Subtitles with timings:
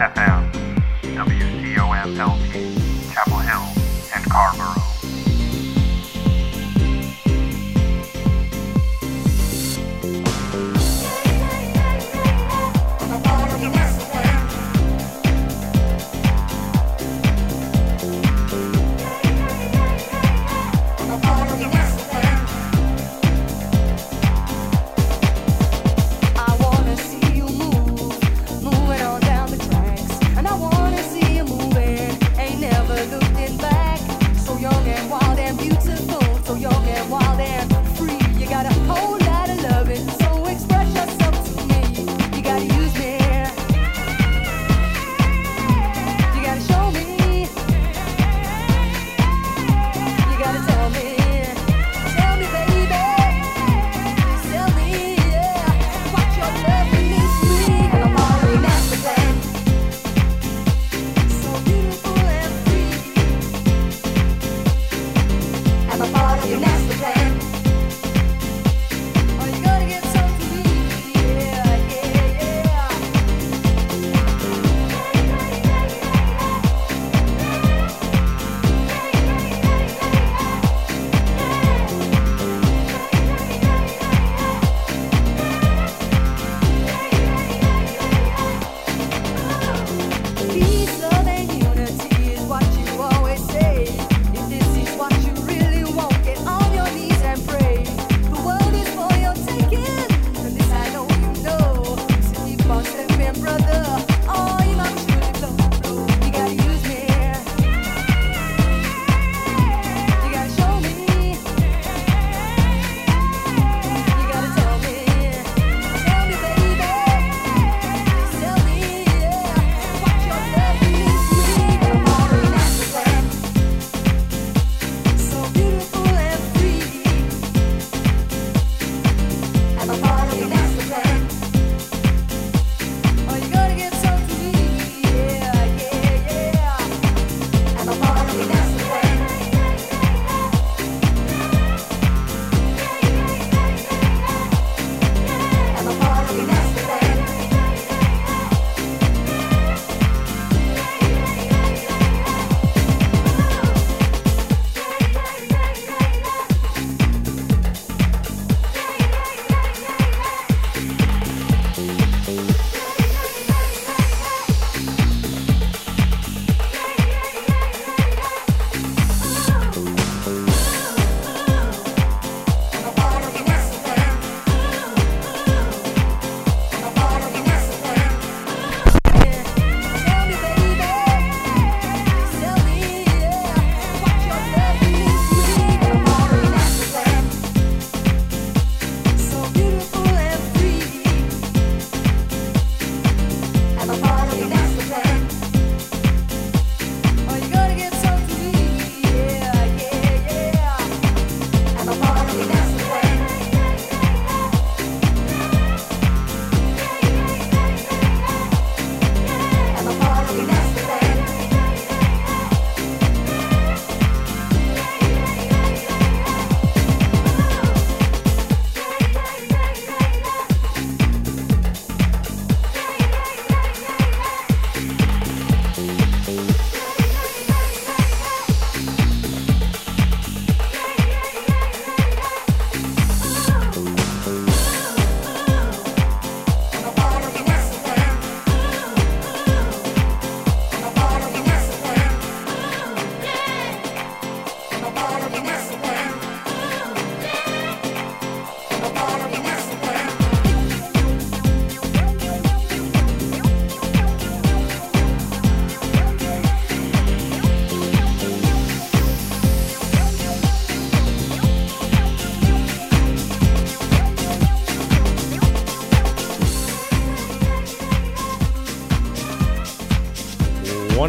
[0.00, 0.50] FM,
[1.02, 3.66] WCOM LP, Chapel Hill,
[4.16, 4.69] and Carver.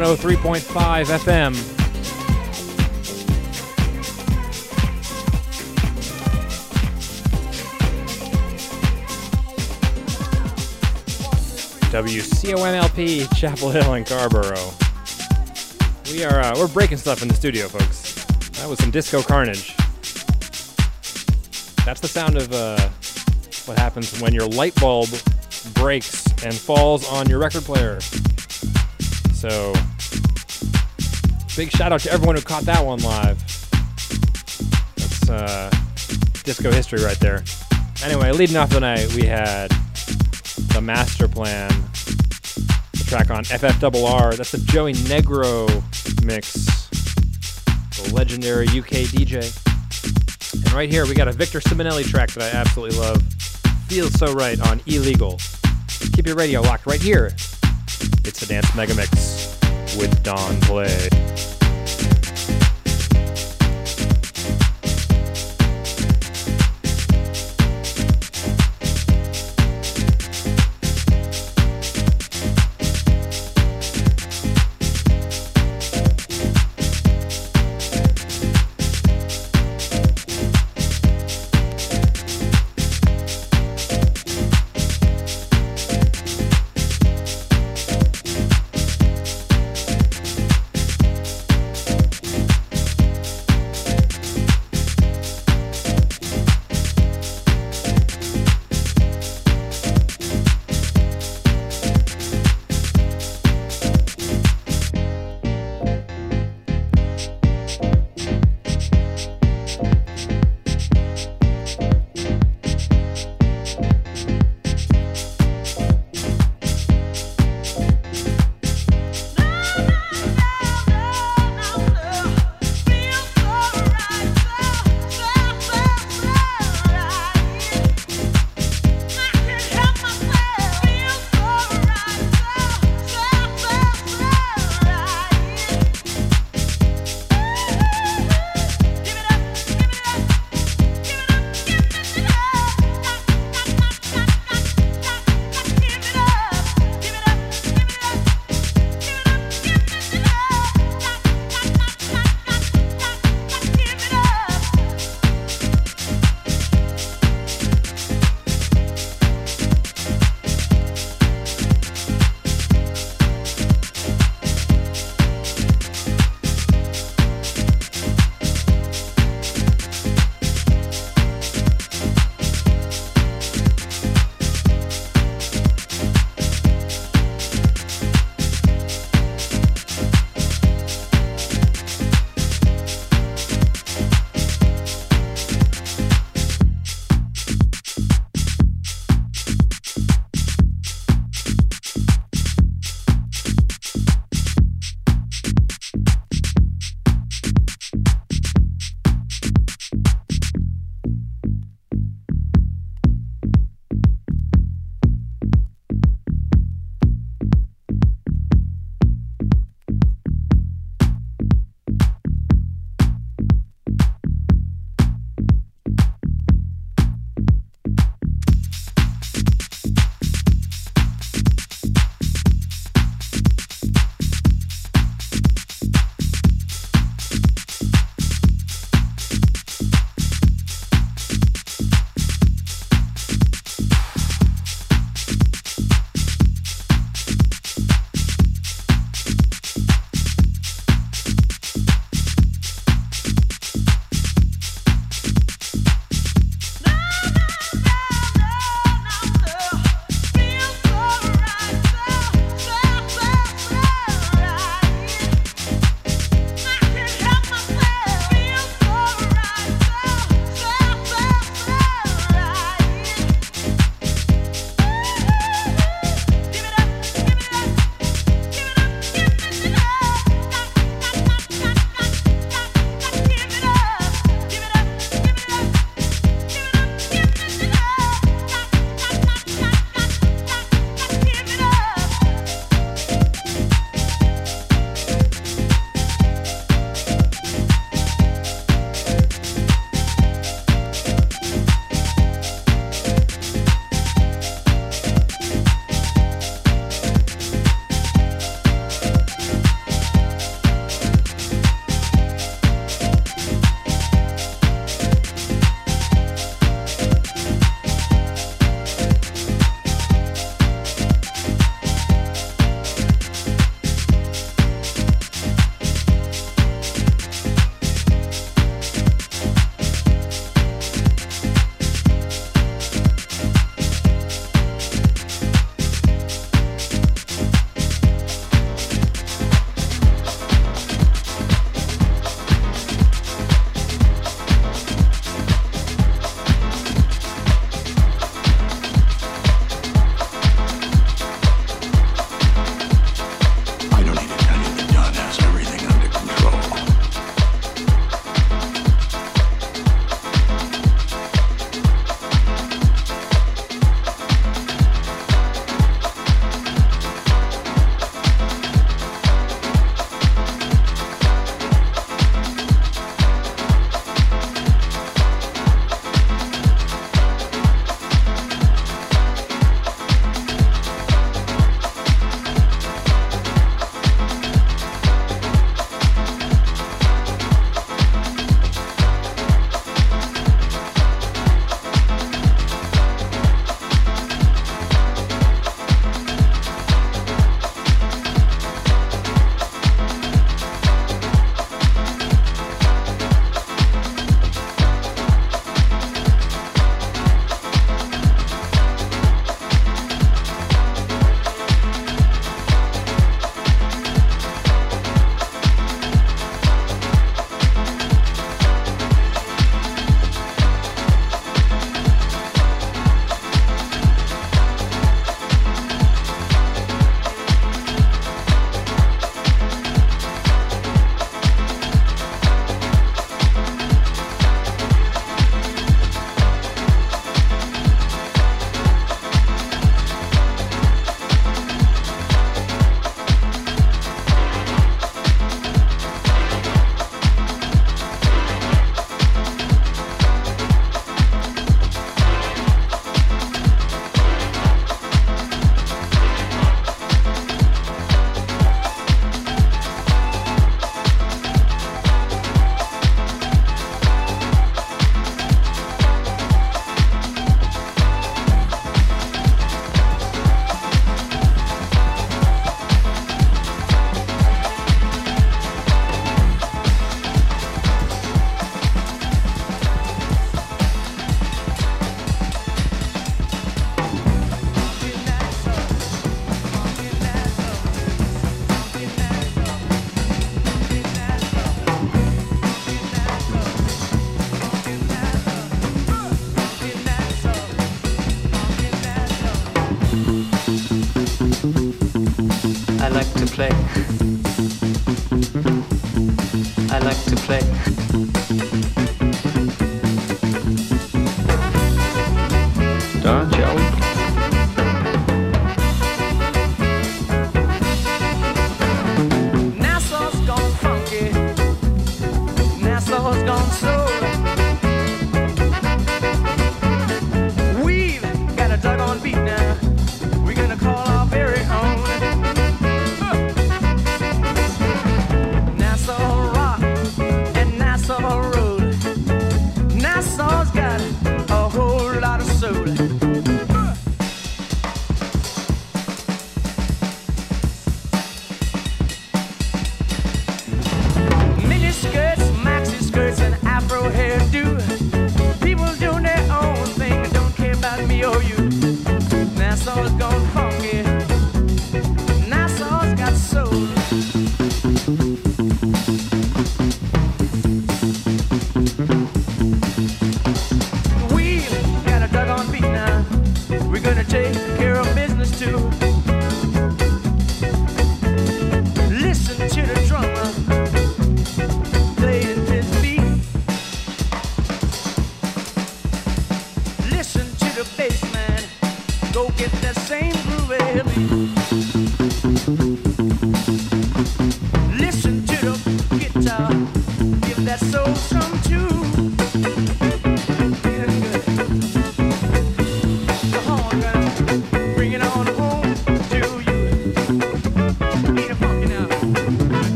[0.00, 0.60] 103.5
[1.18, 1.54] FM.
[11.90, 14.70] WCOMLP Chapel Hill and Carrboro.
[16.10, 18.24] We are uh, we're breaking stuff in the studio, folks.
[18.52, 19.76] That was some disco carnage.
[21.84, 22.88] That's the sound of uh,
[23.66, 25.10] what happens when your light bulb
[25.74, 28.00] breaks and falls on your record player.
[29.40, 29.74] So,
[31.60, 33.38] big shout out to everyone who caught that one live.
[34.96, 35.70] That's uh,
[36.42, 37.44] disco history right there.
[38.02, 39.70] Anyway, leading off the night, we had
[40.72, 44.38] the Master Plan, the track on FFRR.
[44.38, 45.68] That's the Joey Negro
[46.24, 46.54] mix,
[48.00, 49.44] the legendary UK DJ.
[50.64, 53.22] And right here, we got a Victor Simonelli track that I absolutely love.
[53.86, 55.38] Feels so right on Illegal.
[56.14, 57.26] Keep your radio locked right here.
[58.24, 59.58] It's the Dance Mega Mix
[59.98, 61.09] with Don Play.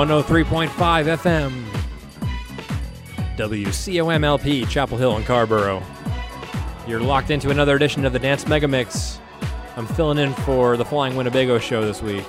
[0.00, 0.70] 103.5
[1.18, 1.52] FM,
[3.36, 5.82] WCOMLP, Chapel Hill and Carrboro.
[6.86, 9.18] You're locked into another edition of the Dance Megamix.
[9.76, 12.24] I'm filling in for the Flying Winnebago show this week.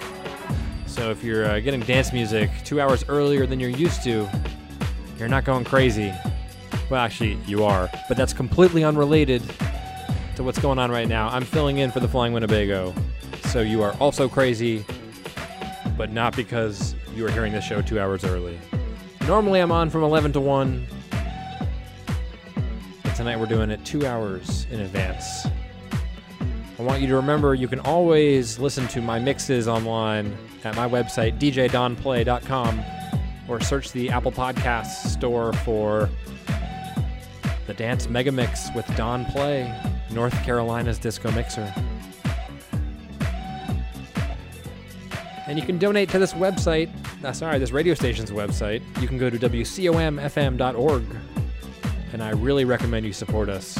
[0.85, 4.29] So if you're uh, getting dance music two hours earlier than you're used to,
[5.17, 6.13] you're not going crazy.
[6.89, 9.43] Well, actually, you are, but that's completely unrelated
[10.35, 11.29] to what's going on right now.
[11.29, 12.93] I'm filling in for the Flying Winnebago.
[13.45, 14.83] So you are also crazy,
[15.95, 18.59] but not because you are hearing this show two hours early.
[19.27, 20.87] Normally I'm on from 11 to 1,
[23.03, 25.45] but tonight we're doing it two hours in advance.
[26.79, 30.87] I want you to remember you can always listen to my mixes online at my
[30.87, 32.81] website, djdonplay.com,
[33.47, 36.09] or search the Apple Podcasts store for
[37.67, 39.71] the Dance Mega Mix with Don Play,
[40.11, 41.71] North Carolina's disco mixer.
[45.47, 46.89] And you can donate to this website,
[47.23, 48.81] uh, sorry, this radio station's website.
[49.01, 51.03] You can go to WCOMFM.org.
[52.13, 53.77] And I really recommend you support us.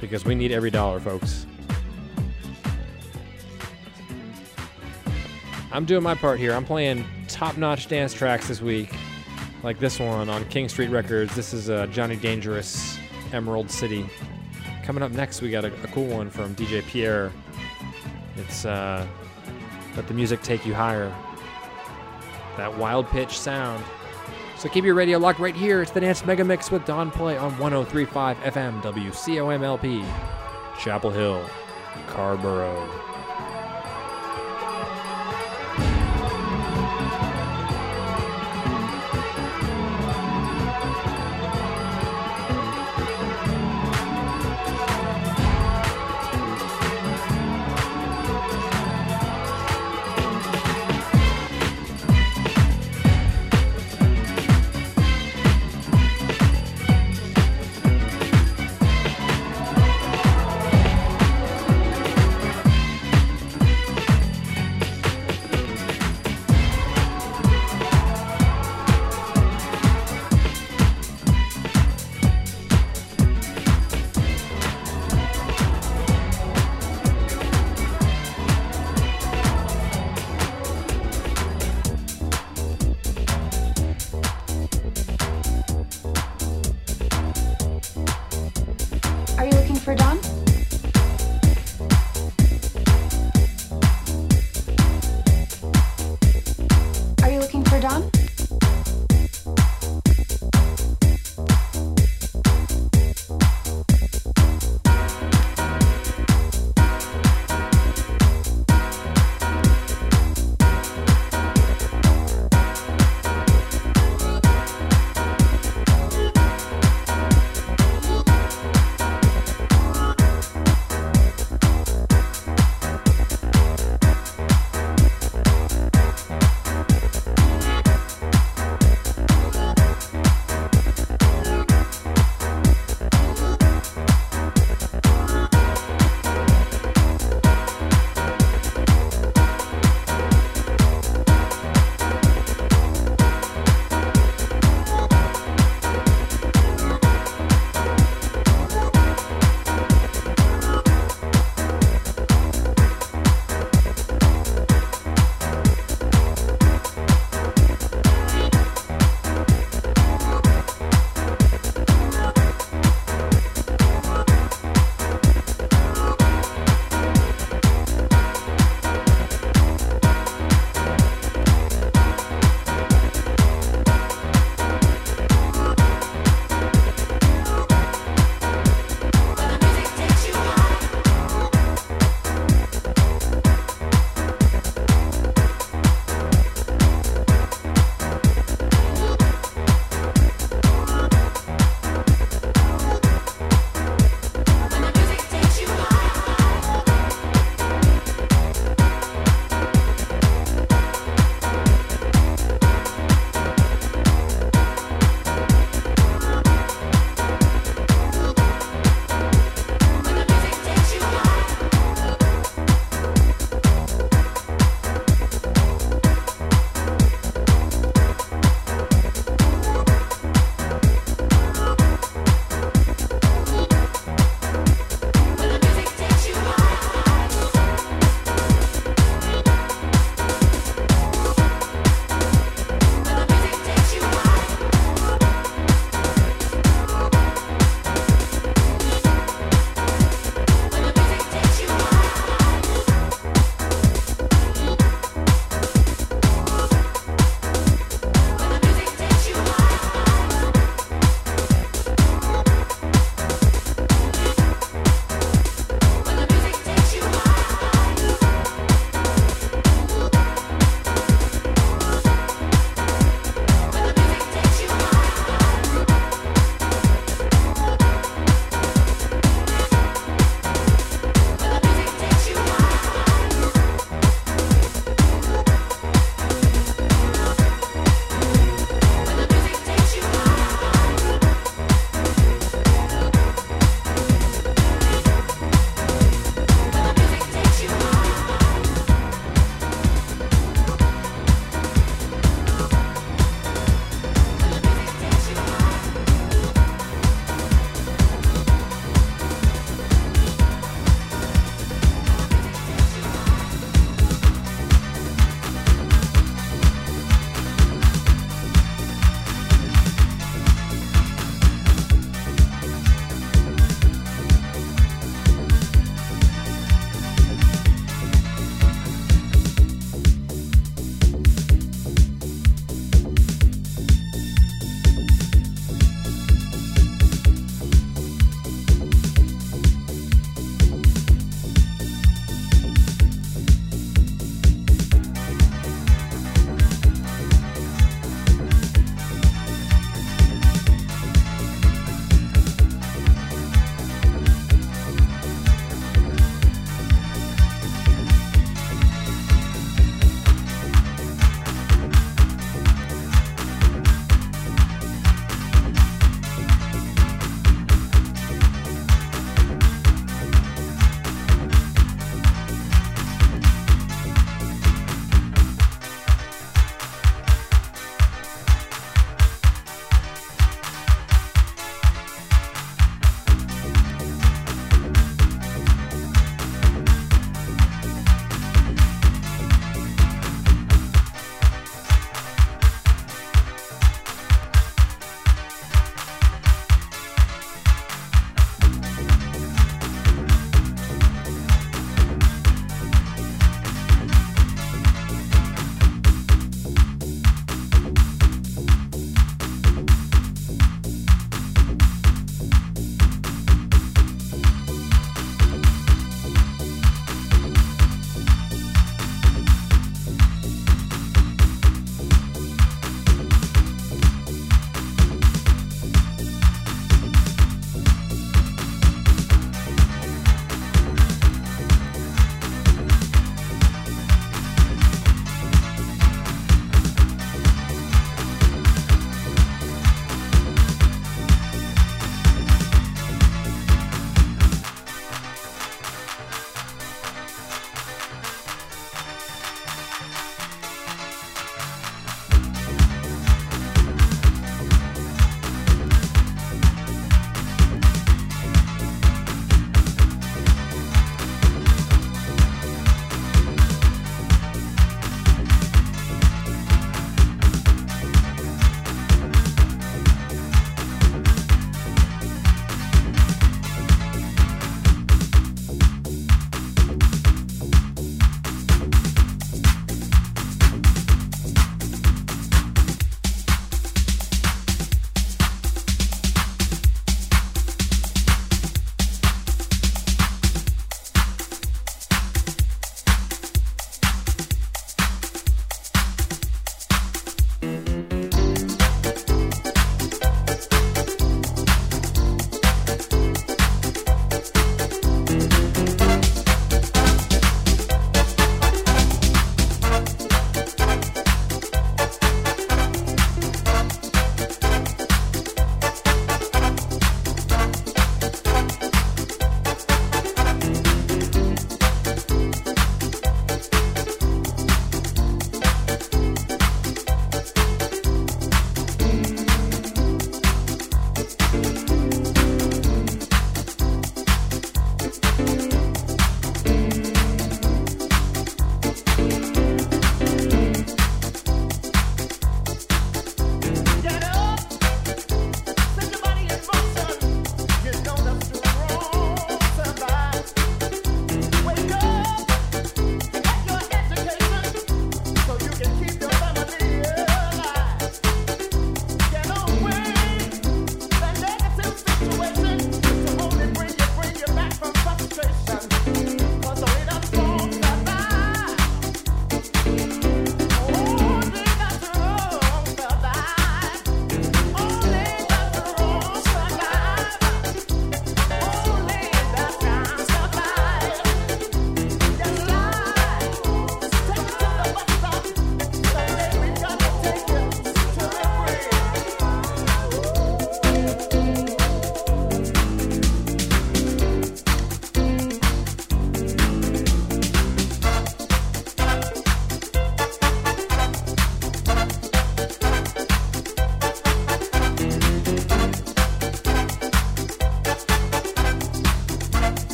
[0.00, 1.46] Because we need every dollar, folks.
[5.72, 6.52] I'm doing my part here.
[6.52, 8.94] I'm playing top notch dance tracks this week,
[9.62, 11.34] like this one on King Street Records.
[11.34, 12.96] This is uh, Johnny Dangerous,
[13.32, 14.06] Emerald City.
[14.84, 17.32] Coming up next, we got a, a cool one from DJ Pierre.
[18.36, 19.06] It's uh,
[19.96, 21.14] Let the Music Take You Higher.
[22.56, 23.84] That wild pitch sound.
[24.56, 25.82] So keep your radio locked right here.
[25.82, 30.04] It's the Dance Mega Mix with Don Play on 1035 FM WCOMLP,
[30.78, 31.44] Chapel Hill,
[32.08, 33.03] Carrboro.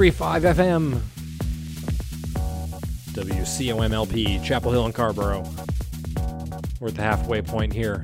[0.00, 0.98] 1035 FM.
[3.12, 5.44] WCOMLP, Chapel Hill and Carrboro.
[6.80, 8.02] We're at the halfway point here.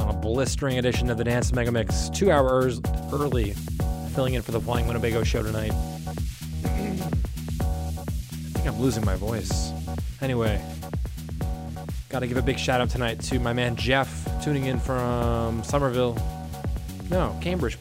[0.00, 2.80] On a blistering edition of the Dance Mega Mix, two hours
[3.12, 3.52] early,
[4.12, 5.70] filling in for the Flying Winnebago show tonight.
[6.64, 6.68] I
[8.54, 9.70] think I'm losing my voice.
[10.20, 10.60] Anyway,
[12.08, 16.18] gotta give a big shout out tonight to my man Jeff, tuning in from Somerville.
[17.08, 17.78] No, Cambridge,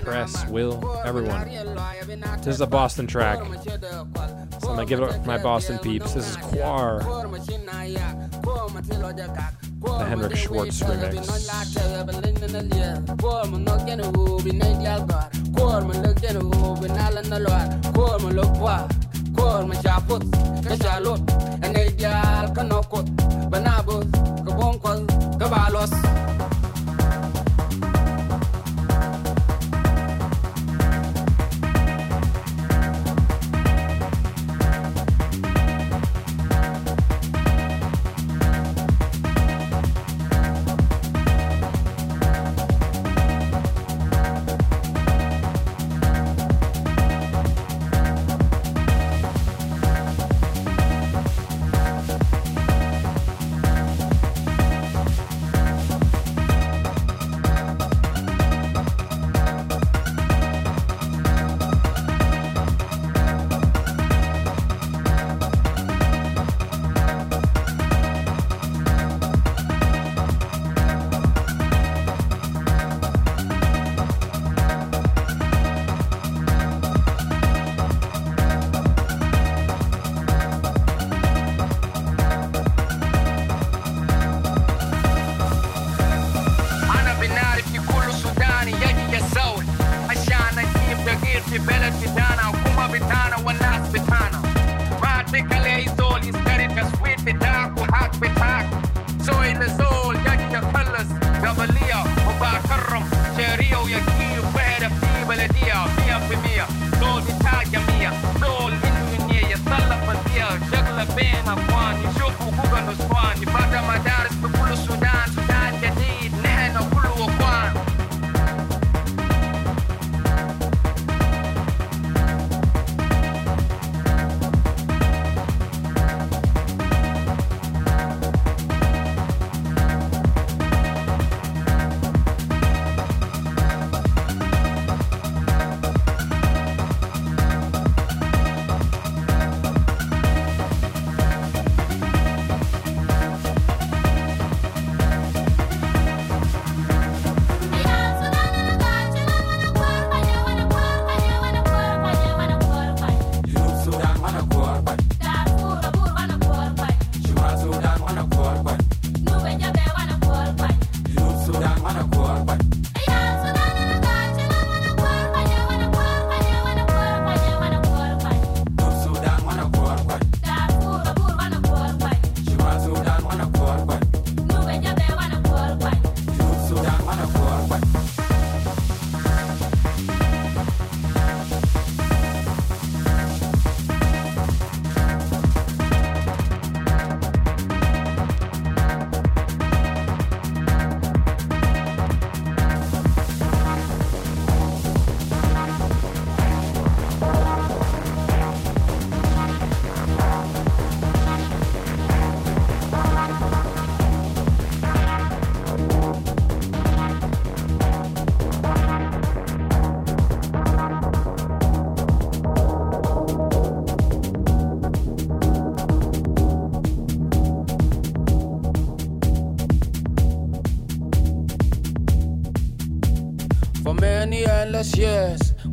[0.00, 1.48] Press, Will, everyone.
[2.38, 3.38] This is a Boston track.
[3.38, 6.12] So I'm gonna give it my Boston peeps.
[6.14, 7.00] This is Quar,
[9.80, 11.48] the Henrik Schwarz remix.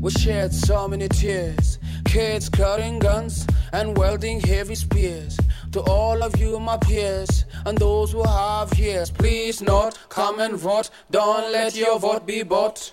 [0.05, 1.79] We shed so many tears.
[2.05, 5.35] Kids carrying guns and wielding heavy spears.
[5.71, 10.57] To all of you, my peers, and those who have ears, please not come and
[10.57, 10.91] vote.
[11.09, 12.84] Don't let your vote be bought.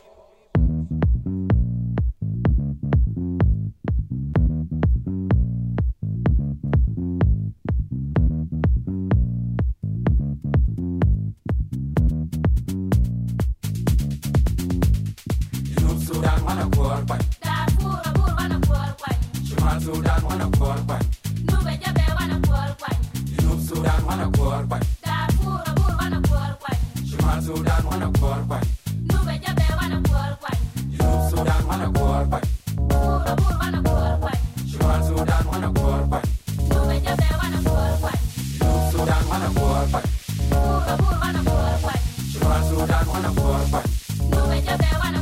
[42.73, 43.33] Sudan wanna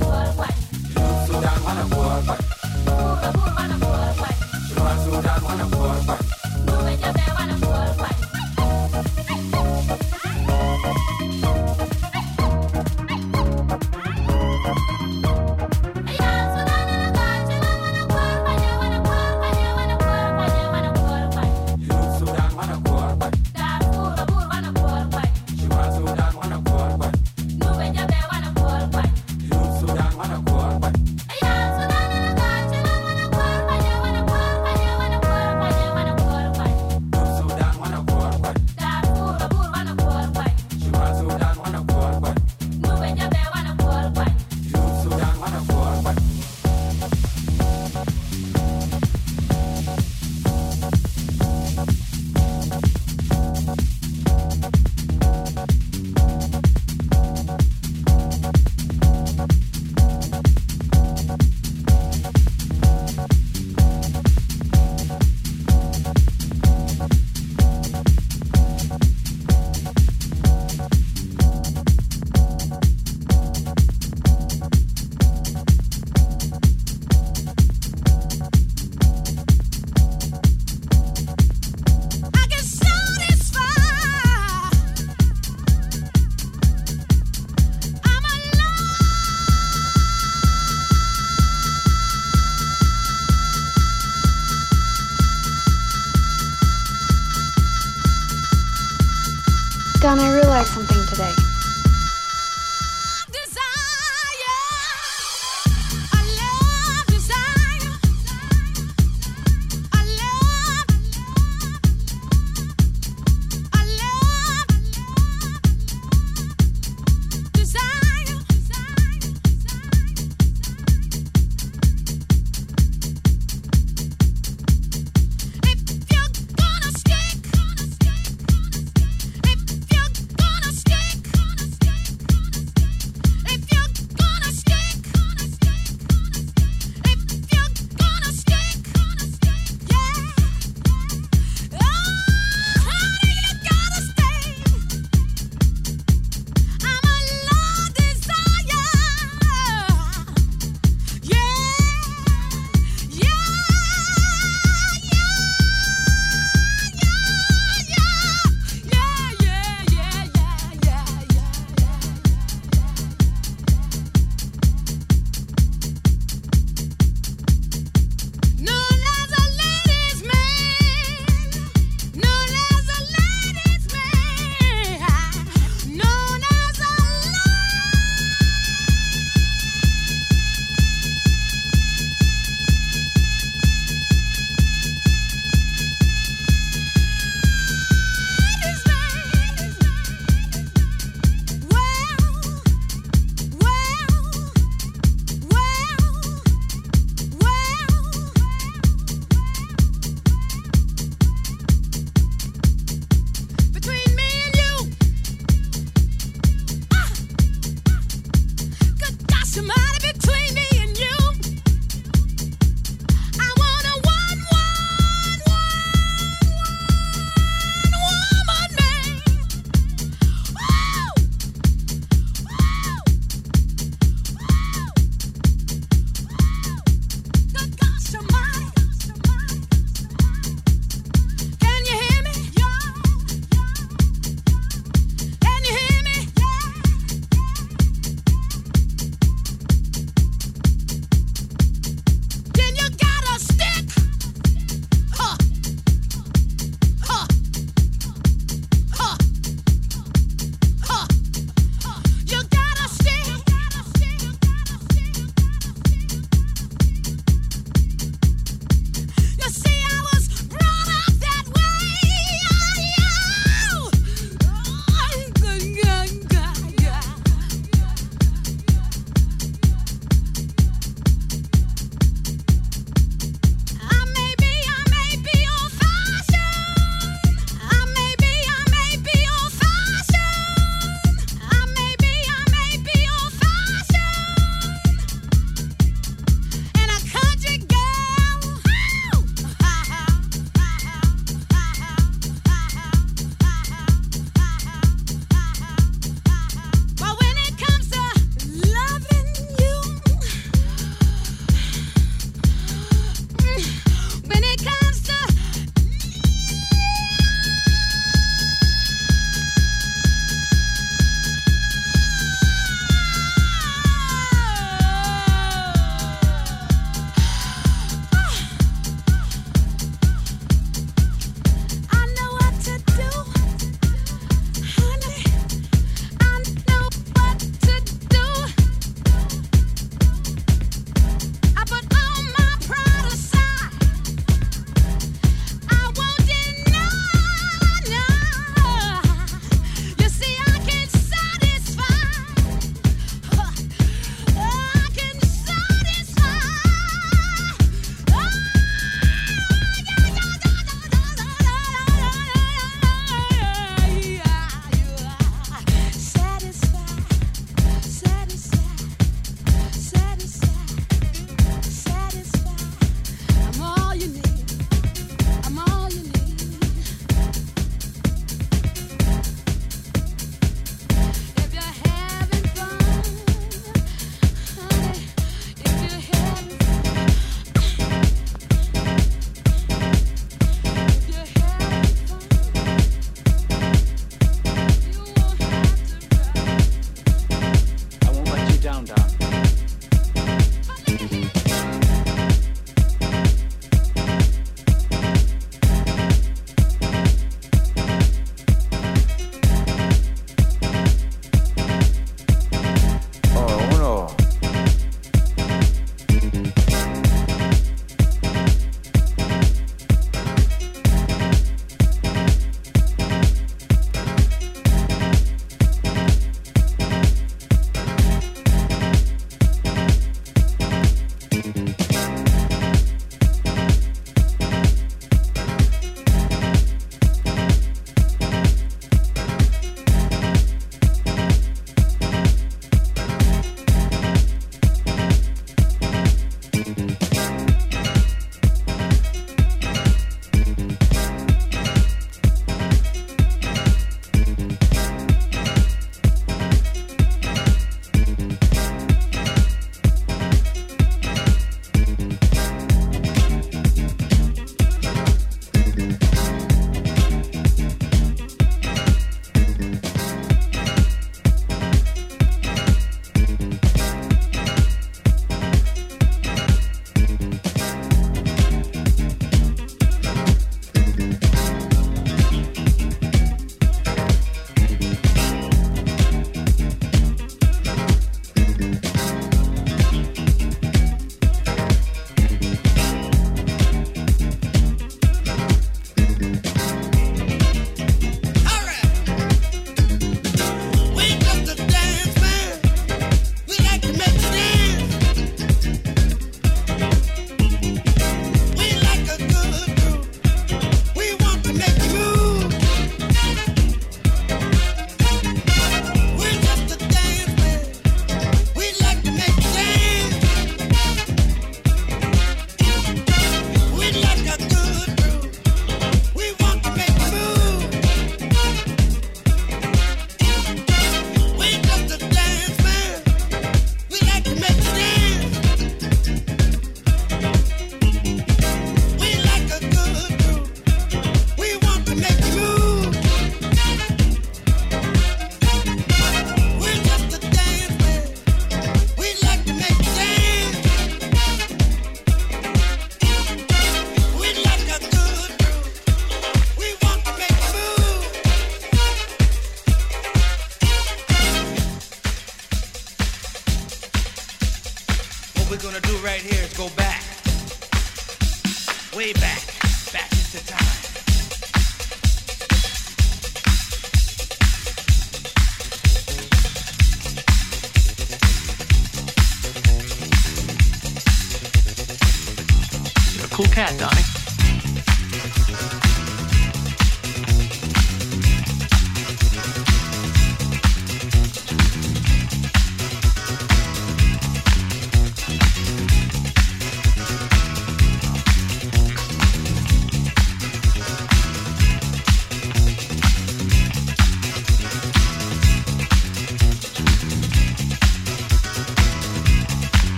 [0.00, 0.56] war fight.
[1.26, 2.45] Sudan wanna war fight.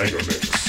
[0.00, 0.59] Dance Megamix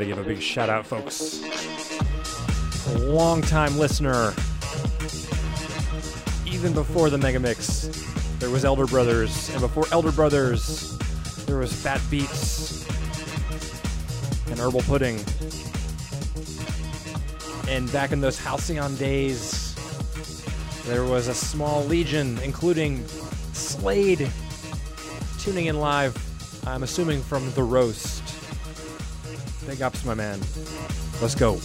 [0.00, 1.40] to give a big shout out, folks.
[2.88, 4.32] A long-time listener.
[6.46, 10.96] Even before the Megamix, there was Elder Brothers, and before Elder Brothers,
[11.44, 12.86] there was Fat Beats
[14.50, 15.20] and Herbal Pudding.
[17.68, 19.74] And back in those Halcyon days,
[20.86, 23.06] there was a small legion, including
[23.52, 24.30] Slade,
[25.38, 26.16] tuning in live,
[26.66, 28.19] I'm assuming from The Roast.
[29.70, 30.40] Big ups, my man.
[31.22, 31.60] Let's go.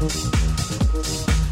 [0.00, 1.47] Thank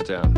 [0.00, 0.29] Sit down.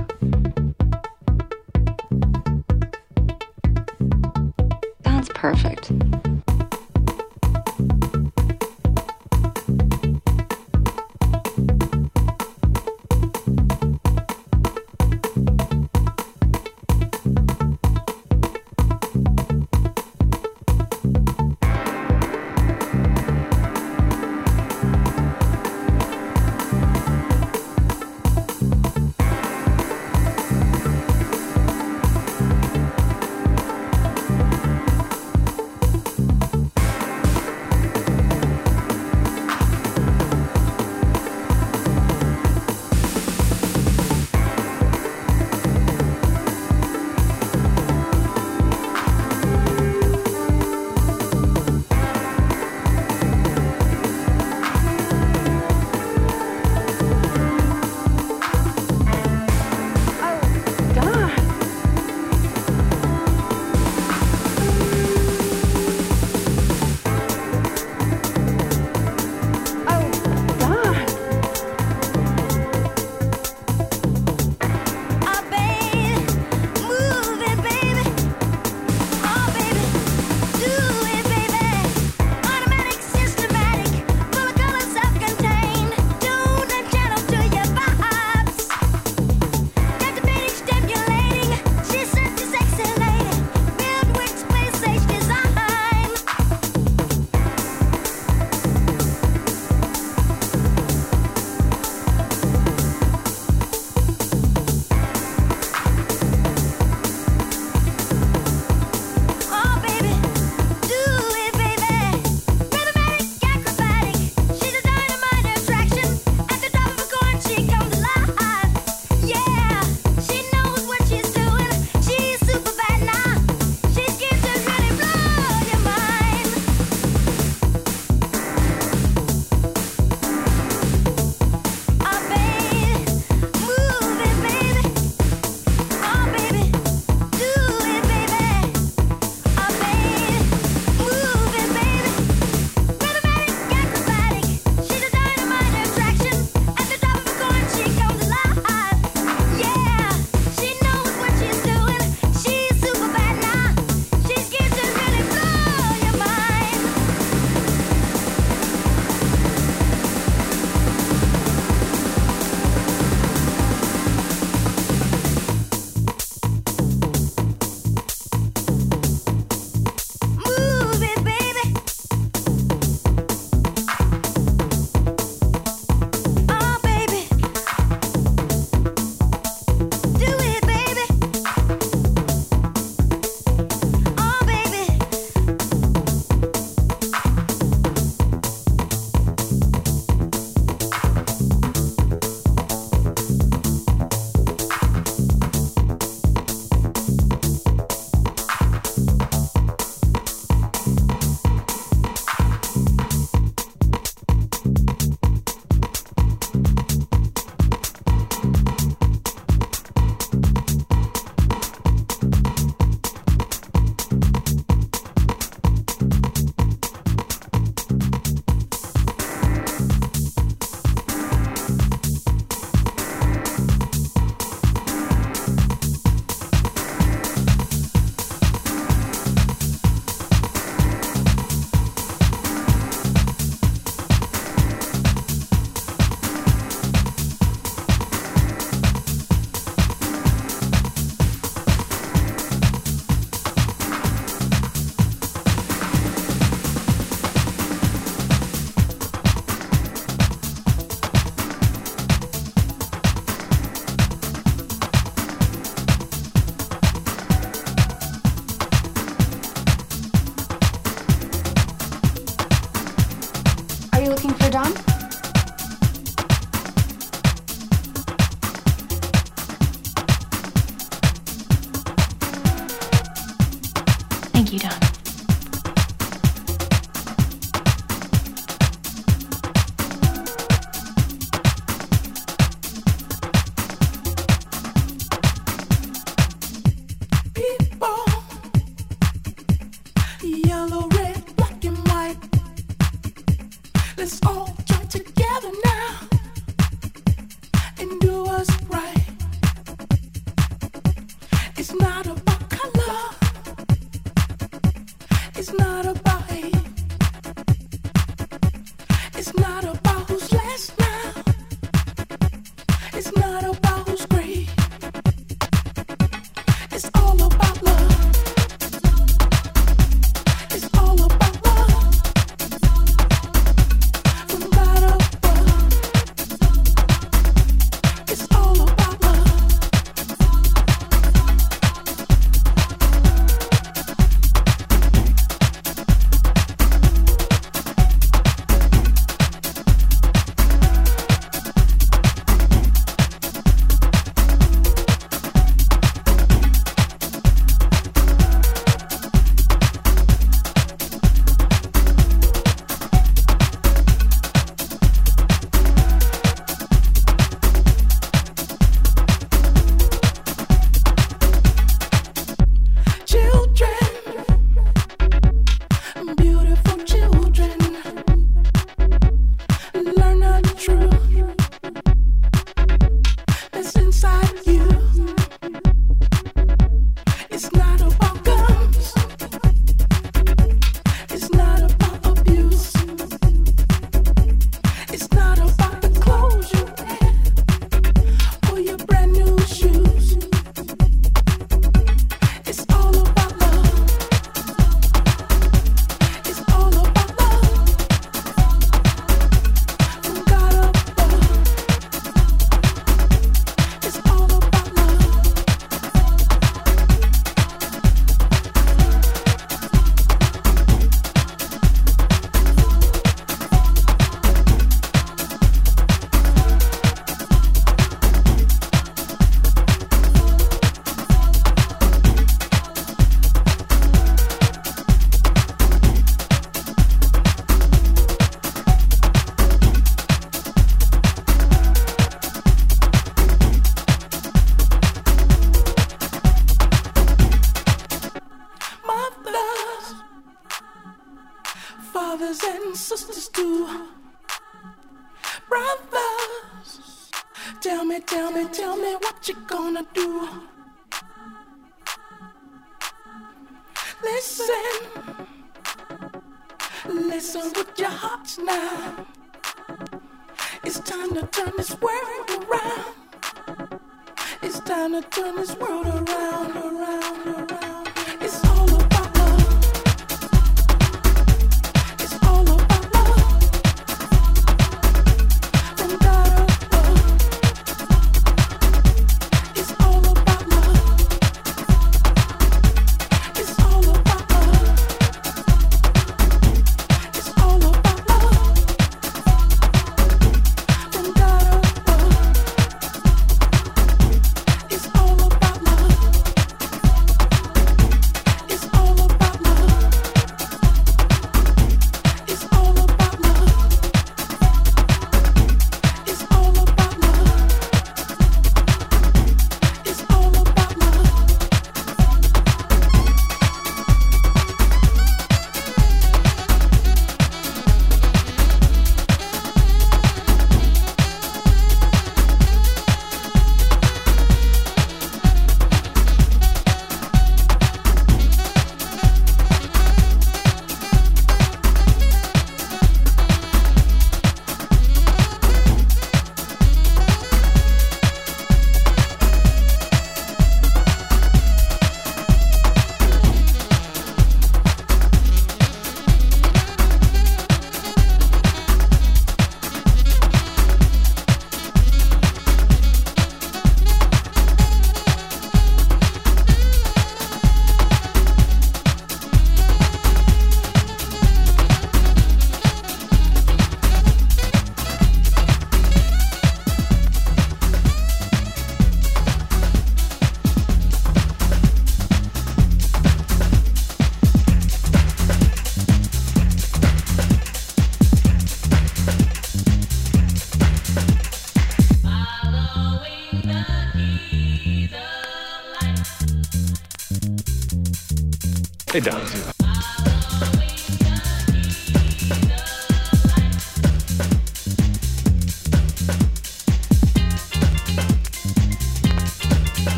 [588.92, 589.51] Hey, Don.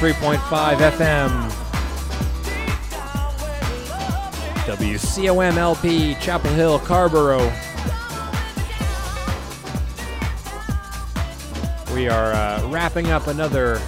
[0.00, 1.50] 103.5 FM.
[4.64, 7.40] WCOM LP, Chapel Hill, Carrboro.
[11.94, 13.78] We are uh, wrapping up another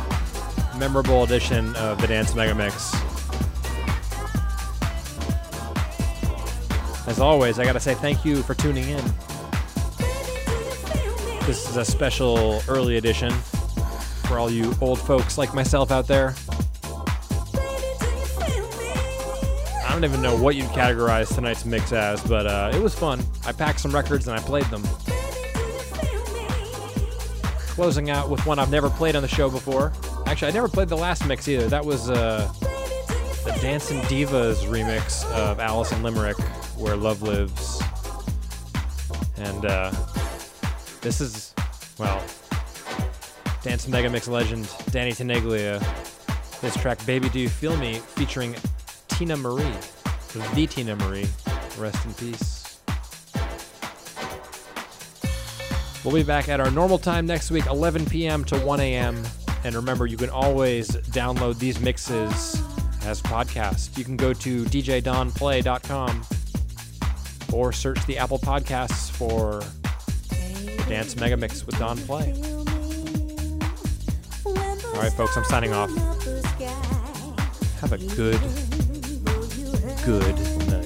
[0.76, 2.92] memorable edition of the Dance Mega Mix.
[7.08, 9.04] As always, I got to say thank you for tuning in.
[11.46, 13.32] This is a special early edition
[14.32, 16.34] for all you old folks like myself out there.
[19.86, 23.22] I don't even know what you'd categorize tonight's mix as, but uh, it was fun.
[23.44, 24.82] I packed some records and I played them.
[27.74, 29.92] Closing out with one I've never played on the show before.
[30.24, 31.68] Actually, I never played the last mix either.
[31.68, 32.50] That was uh,
[33.44, 36.38] the Dancing Divaz remix of Alison Limerick,
[36.78, 37.82] Where Love Lives.
[39.36, 39.92] And uh,
[41.02, 41.52] this is,
[41.98, 42.24] well,
[43.62, 45.80] Dance Mega Mix legend Danny Tenaglia.
[46.60, 48.54] His track Baby Do You Feel Me featuring
[49.08, 49.64] Teena Marie.
[50.32, 51.28] The Teena Marie.
[51.78, 52.80] Rest in peace.
[56.04, 58.44] We'll be back at our normal time next week, 11 p.m.
[58.46, 59.22] to 1 a.m.
[59.64, 62.60] And remember, you can always download these mixes
[63.04, 63.96] as podcasts.
[63.96, 66.22] You can go to djdonplay.com
[67.52, 69.62] or search the Apple Podcasts for
[70.88, 72.51] Dance Mega Mix with Don Play.
[74.94, 75.90] All right, folks, I'm signing off.
[77.80, 78.40] Have a good,
[80.04, 80.36] good
[80.68, 80.81] night.